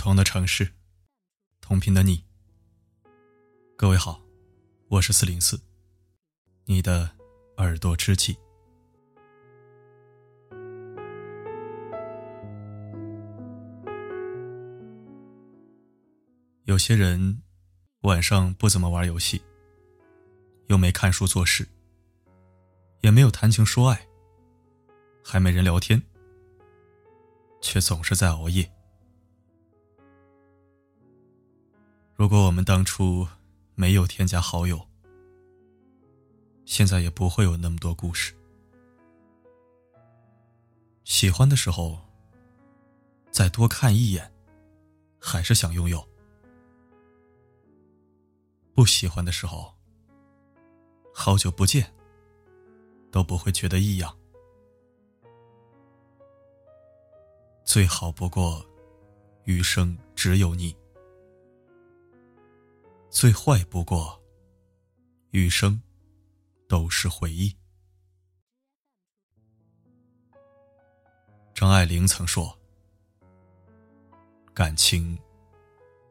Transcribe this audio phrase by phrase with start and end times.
[0.00, 0.66] 同的城市，
[1.60, 2.24] 同频的你。
[3.76, 4.18] 各位好，
[4.88, 5.60] 我是四零四，
[6.64, 7.10] 你的
[7.58, 8.34] 耳朵知己。
[16.64, 17.42] 有些人
[18.00, 19.42] 晚上不怎么玩游戏，
[20.68, 21.68] 又没看书做事，
[23.02, 24.08] 也没有谈情说爱，
[25.22, 26.02] 还没人聊天，
[27.60, 28.66] 却总是在熬夜。
[32.20, 33.26] 如果我们当初
[33.74, 34.86] 没有添加好友，
[36.66, 38.34] 现在也不会有那么多故事。
[41.02, 41.98] 喜欢的时候，
[43.30, 44.30] 再多看一眼，
[45.18, 45.98] 还是想拥有；
[48.74, 49.74] 不喜欢的时候，
[51.14, 51.90] 好久不见，
[53.10, 54.14] 都不会觉得异样。
[57.64, 58.62] 最好不过，
[59.44, 60.76] 余生只有你。
[63.10, 64.22] 最坏不过，
[65.32, 65.82] 余生
[66.68, 67.52] 都是回忆。
[71.52, 72.56] 张爱玲曾说
[74.54, 75.18] ：“感情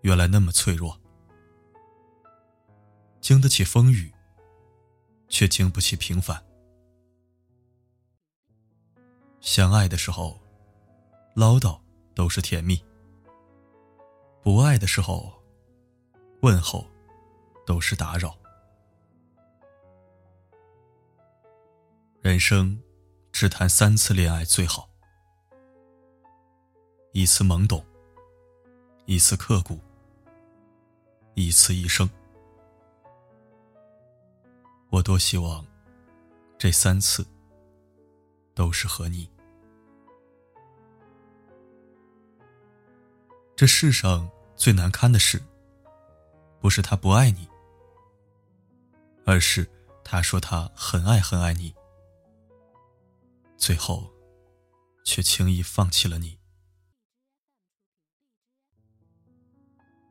[0.00, 0.98] 原来那么脆弱，
[3.20, 4.10] 经得起风雨，
[5.28, 6.42] 却经不起平凡。
[9.42, 10.40] 相爱的时候，
[11.34, 11.78] 唠叨
[12.14, 12.76] 都是甜蜜；
[14.42, 15.35] 不爱的时候，
[16.46, 16.86] 问候
[17.66, 18.38] 都是打扰。
[22.20, 22.80] 人生
[23.32, 24.88] 只谈三次恋爱最好：
[27.10, 27.84] 一次懵懂，
[29.06, 29.80] 一次刻骨，
[31.34, 32.08] 一次一生。
[34.90, 35.66] 我多希望
[36.56, 37.26] 这三次
[38.54, 39.28] 都是和你。
[43.56, 45.42] 这世上最难堪的事。
[46.66, 47.48] 不是他不爱你，
[49.24, 49.70] 而是
[50.02, 51.72] 他说他很爱很爱你，
[53.56, 54.12] 最后
[55.04, 56.36] 却轻易放弃了你。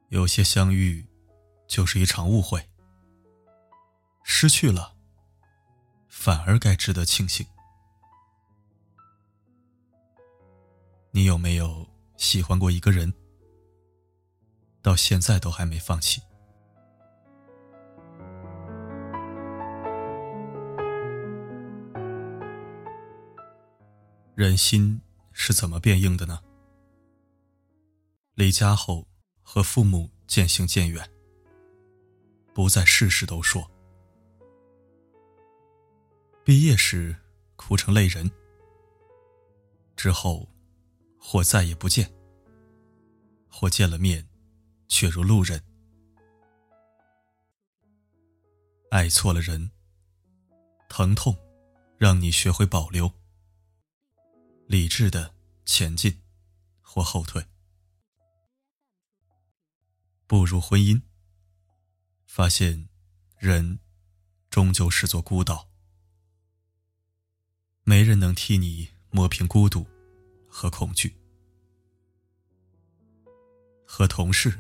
[0.08, 1.06] 有些相遇
[1.68, 2.70] 就是一场误会，
[4.24, 4.96] 失去了
[6.08, 7.46] 反而该值得庆幸。
[11.12, 11.86] 你有没有
[12.16, 13.14] 喜欢过一个人，
[14.82, 16.22] 到现在都还没放弃？
[24.36, 25.00] 人心
[25.32, 26.42] 是怎么变硬的呢？
[28.34, 29.08] 离家后
[29.42, 31.10] 和父母渐行渐远，
[32.54, 33.66] 不再事事都说。
[36.44, 37.16] 毕业时
[37.56, 38.30] 哭成泪人，
[39.96, 40.46] 之后
[41.18, 42.14] 或再也不见，
[43.50, 44.28] 或见了面
[44.90, 45.64] 却如路人。
[48.92, 49.72] 爱错了人，
[50.90, 51.34] 疼痛
[51.98, 53.10] 让你学会保留。
[54.68, 56.22] 理智的前进
[56.82, 57.46] 或后退，
[60.26, 61.02] 步入婚姻，
[62.26, 62.90] 发现
[63.38, 63.80] 人
[64.50, 65.70] 终究是座孤岛，
[67.84, 69.86] 没人能替你磨平孤独
[70.48, 71.16] 和恐惧。
[73.86, 74.60] 和同事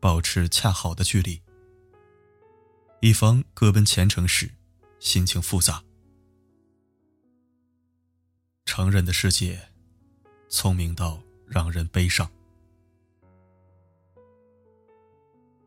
[0.00, 1.40] 保持恰好的距离，
[3.00, 4.52] 以防各奔前程时
[4.98, 5.84] 心情复杂。
[8.64, 9.60] 成人的世界，
[10.48, 12.28] 聪明到让人悲伤。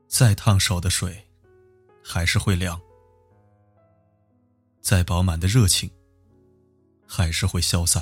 [0.07, 1.25] 再烫手的水，
[2.03, 2.77] 还是会凉；
[4.81, 5.89] 再饱满的热情，
[7.05, 8.01] 还是会消散；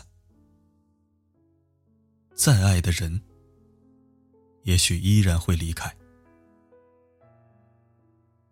[2.34, 3.22] 再爱的人，
[4.64, 5.94] 也许依然会离开。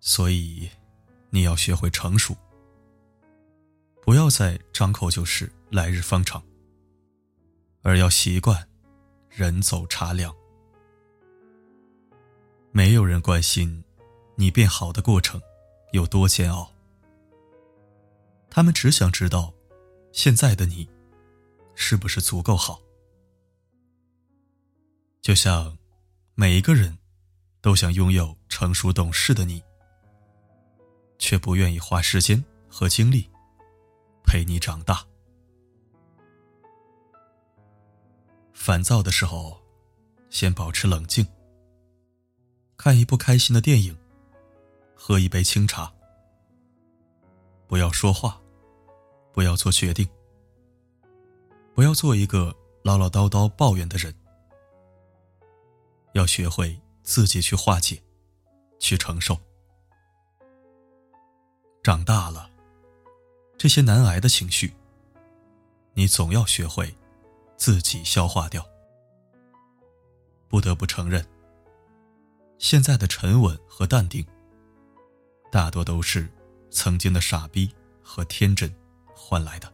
[0.01, 0.69] 所以，
[1.29, 2.35] 你要学会成熟，
[4.01, 5.49] 不要再张口就是。
[5.73, 6.40] 来日方长，
[7.81, 8.70] 而要习惯
[9.28, 10.31] 人走茶凉。
[12.72, 13.84] 没有人关心
[14.35, 15.41] 你变好的过程
[15.91, 16.72] 有多煎熬，
[18.52, 19.52] 他们只想知道
[20.11, 20.87] 现在的你
[21.73, 22.79] 是不是足够好。
[25.23, 25.75] 就像
[26.35, 26.96] 每一个人
[27.61, 29.64] 都想拥有成熟懂事的你，
[31.17, 33.28] 却不愿意花时间和精力
[34.23, 35.03] 陪你长大。
[38.65, 39.59] 烦躁的时候，
[40.29, 41.27] 先保持冷静。
[42.77, 43.93] 看一部开心的电影，
[44.95, 45.93] 喝一杯清茶。
[47.67, 48.41] 不要说话，
[49.33, 50.07] 不要做决定，
[51.75, 54.15] 不要做一个唠唠叨叨抱怨的人。
[56.13, 58.01] 要学会自己去化解，
[58.79, 59.37] 去承受。
[61.83, 62.49] 长大了，
[63.57, 64.73] 这些难挨的情绪，
[65.93, 66.95] 你总要学会
[67.58, 68.66] 自己消化掉。
[70.47, 71.26] 不得不承认，
[72.59, 74.26] 现在的沉稳和淡定，
[75.52, 76.32] 大多都是
[76.70, 78.73] 曾经的傻逼和天真
[79.16, 79.73] 换来的。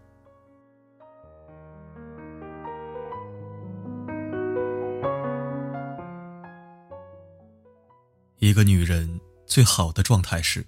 [8.38, 10.66] 一个女人最好的状态是，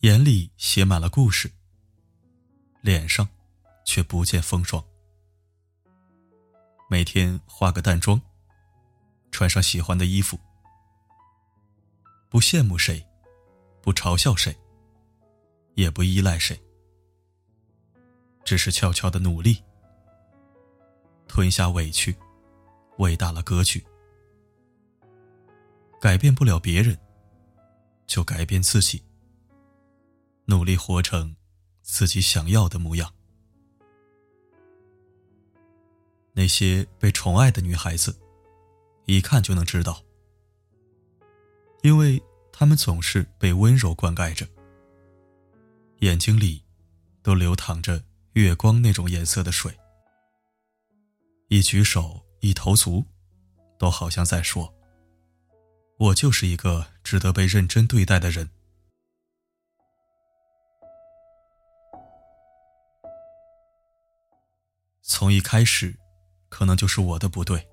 [0.00, 1.50] 眼里写满了故事，
[2.82, 3.26] 脸上
[3.86, 4.84] 却不见风霜。
[6.92, 8.20] 每天化个淡妆，
[9.30, 10.36] 穿上喜欢的衣服，
[12.28, 13.06] 不羡慕谁，
[13.80, 14.52] 不嘲笑谁，
[15.74, 16.60] 也不依赖谁，
[18.42, 19.62] 只是悄悄的努力，
[21.28, 22.12] 吞下委屈，
[22.98, 23.86] 伟大了格局。
[26.00, 26.98] 改变不了别人，
[28.08, 29.00] 就改变自己。
[30.46, 31.36] 努力活成
[31.82, 33.14] 自己想要的模样。
[36.40, 38.18] 那些被宠爱的女孩子，
[39.04, 40.02] 一看就能知道，
[41.82, 42.18] 因为
[42.50, 44.48] 她们总是被温柔灌溉着，
[45.98, 46.64] 眼睛里
[47.22, 48.02] 都流淌着
[48.32, 49.78] 月光那种颜色的水，
[51.48, 53.04] 一举手一投足，
[53.78, 54.74] 都好像在说。
[55.98, 58.48] 我就是一个值得被认真对待的人。
[65.02, 65.99] 从一开始，
[66.60, 67.66] 可能就是我的不对。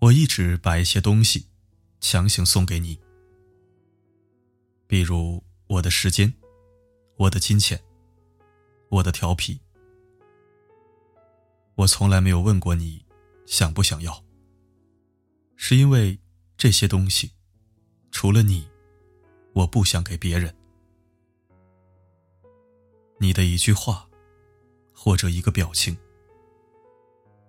[0.00, 1.46] 我一直把一些东西
[2.00, 2.98] 强行送给你，
[4.88, 6.34] 比如我的时间、
[7.14, 7.80] 我的金钱、
[8.88, 9.60] 我的调皮。
[11.76, 13.06] 我从来没有问过你
[13.46, 14.24] 想不想要，
[15.54, 16.18] 是因为。
[16.56, 17.32] 这些东西，
[18.12, 18.66] 除了你，
[19.54, 20.54] 我不想给别人。
[23.18, 24.08] 你的一句话，
[24.94, 25.94] 或者一个表情，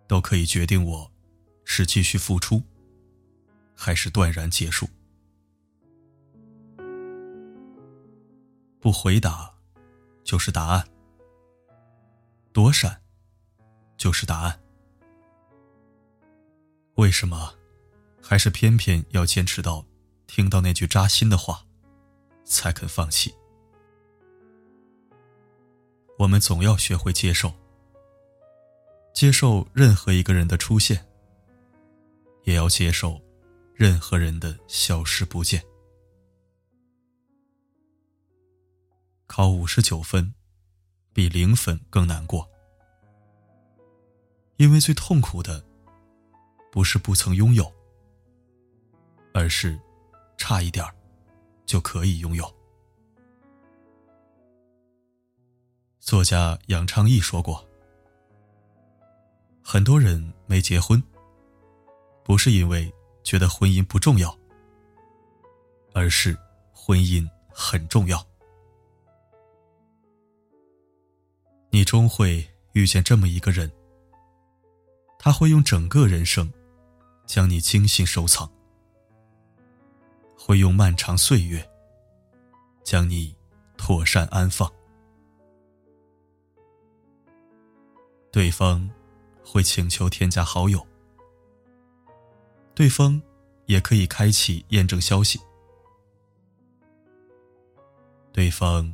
[0.08, 1.12] 都可以决定我
[1.64, 2.62] 是继续付出，
[3.76, 4.88] 还是断然结束。
[8.80, 9.52] 不回答，
[10.24, 10.84] 就是答案；
[12.54, 13.02] 躲闪，
[13.98, 14.60] 就是答案。
[16.96, 17.54] 为什么？
[18.22, 19.86] 还是偏偏要坚持到
[20.28, 21.66] 听到那句扎心的话，
[22.44, 23.34] 才肯放弃。
[26.18, 27.54] 我们总要学会接受，
[29.16, 31.08] 接受任何一个人的出现，
[32.44, 33.18] 也要接受
[33.74, 35.64] 任何人的消失不见。
[39.26, 40.34] 考五十九分，
[41.14, 42.46] 比零分更难过，
[44.58, 45.66] 因为最痛苦的
[46.70, 47.74] 不是不曾拥有。
[49.34, 49.80] 而是，
[50.36, 50.86] 差一点
[51.66, 52.54] 就可以拥有。
[56.02, 57.66] 作家杨昌义说过
[59.68, 61.02] ：“很多人没结婚，
[62.24, 64.38] 不是因为觉得婚姻不重要，
[65.92, 66.38] 而是
[66.72, 68.24] 婚姻很重要。
[71.72, 73.70] 你终会遇见这么一个人，
[75.18, 76.54] 他会用整个人生，
[77.26, 78.48] 将你精心收藏。”
[80.38, 81.68] 会用漫长岁月
[82.84, 83.36] 将你
[83.78, 84.72] 妥善安放，
[88.32, 88.88] 对方
[89.46, 90.86] 会请求添加好友，
[92.74, 93.22] 对方
[93.68, 95.40] 也可以开启验证消息，
[98.34, 98.92] 对方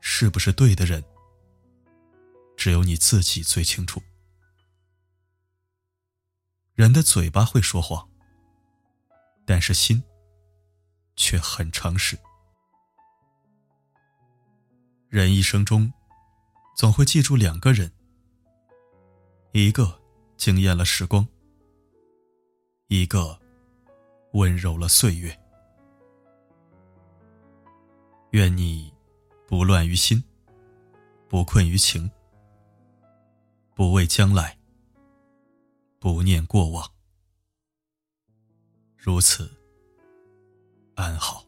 [0.00, 1.04] 是不是对的人，
[2.56, 4.00] 只有你自己最清楚。
[6.74, 8.08] 人的嘴巴会说谎，
[9.44, 10.02] 但是心。
[11.20, 12.16] 却很诚实。
[15.08, 15.92] 人一生中，
[16.76, 17.90] 总会记住两个人：
[19.52, 19.98] 一个
[20.36, 21.26] 惊艳了时光，
[22.88, 23.38] 一个
[24.32, 25.36] 温柔了岁月。
[28.32, 28.92] 愿你
[29.46, 30.22] 不乱于心，
[31.28, 32.10] 不困于情，
[33.74, 34.58] 不畏将来，
[35.98, 36.86] 不念过往。
[38.96, 39.50] 如此。
[40.94, 41.47] 安好。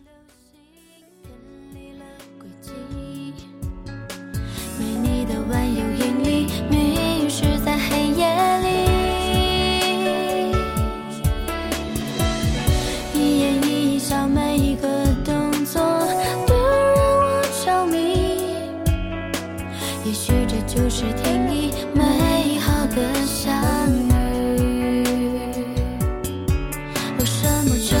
[27.41, 28.00] 看